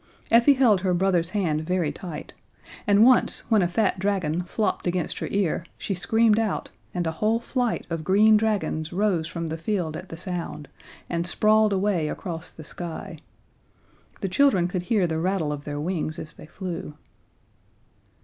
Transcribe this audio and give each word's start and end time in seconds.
Effie 0.31 0.55
held 0.55 0.81
her 0.81 0.95
brother's 0.95 1.29
hand 1.29 1.61
very 1.61 1.91
tight, 1.91 2.33
and 2.87 3.05
once 3.05 3.43
when 3.51 3.61
a 3.61 3.67
fat 3.67 3.99
dragon 3.99 4.41
flopped 4.41 4.87
against 4.87 5.19
her 5.19 5.27
ear 5.29 5.63
she 5.77 5.93
screamed 5.93 6.39
out, 6.39 6.71
and 6.91 7.05
a 7.05 7.11
whole 7.21 7.39
flight 7.39 7.85
of 7.91 8.03
green 8.03 8.35
dragons 8.35 8.91
rose 8.91 9.27
from 9.27 9.45
the 9.45 9.57
field 9.57 9.95
at 9.95 10.09
the 10.09 10.17
sound, 10.17 10.67
and 11.07 11.27
sprawled 11.27 11.71
away 11.71 12.07
across 12.09 12.49
the 12.51 12.63
sky. 12.63 13.19
The 14.21 14.27
children 14.27 14.67
could 14.67 14.81
hear 14.81 15.05
the 15.05 15.19
rattle 15.19 15.51
of 15.51 15.65
their 15.65 15.79
wings 15.79 16.17
as 16.17 16.33
they 16.33 16.47
flew. 16.47 16.95